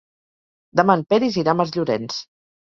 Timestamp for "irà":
1.43-1.55